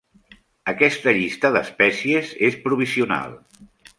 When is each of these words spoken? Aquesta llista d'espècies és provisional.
Aquesta 0.71 1.13
llista 1.17 1.51
d'espècies 1.57 2.33
és 2.49 2.59
provisional. 2.65 3.37